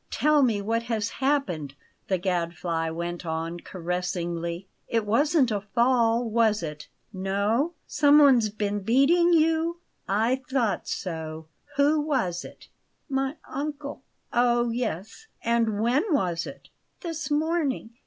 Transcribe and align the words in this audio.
"Tell 0.09 0.41
me 0.41 0.63
what 0.63 0.81
has 0.89 1.09
happened?" 1.21 1.75
the 2.07 2.17
Gadfly 2.17 2.89
went 2.89 3.23
on 3.23 3.59
caressingly. 3.59 4.67
"It 4.87 5.05
wasn't 5.05 5.51
a 5.51 5.61
fall, 5.61 6.27
was 6.27 6.63
it? 6.63 6.87
No? 7.13 7.75
Someone's 7.85 8.49
been 8.49 8.79
beating 8.79 9.31
you? 9.31 9.79
I 10.09 10.41
thought 10.49 10.87
so! 10.87 11.49
Who 11.75 12.01
was 12.01 12.43
it?" 12.43 12.67
"My 13.09 13.35
uncle." 13.47 14.01
"Ah, 14.33 14.63
yes! 14.69 15.27
And 15.43 15.79
when 15.79 16.03
was 16.11 16.47
it?" 16.47 16.69
"This 17.01 17.29
morning. 17.29 17.91